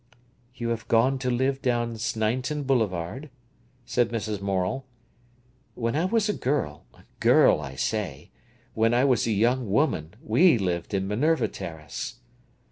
"You 0.55 0.69
have 0.69 0.87
gone 0.87 1.19
to 1.19 1.29
live 1.29 1.61
down 1.61 1.95
Sneinton 1.99 2.63
Boulevard?" 2.63 3.29
said 3.85 4.09
Mrs. 4.09 4.41
Morel. 4.41 4.83
"When 5.75 5.95
I 5.95 6.05
was 6.05 6.27
a 6.27 6.33
girl—girl, 6.33 7.59
I 7.61 7.75
say!—when 7.75 8.95
I 8.95 9.05
was 9.05 9.27
a 9.27 9.31
young 9.31 9.69
woman 9.69 10.15
we 10.19 10.57
lived 10.57 10.95
in 10.95 11.07
Minerva 11.07 11.47
Terrace." 11.47 12.15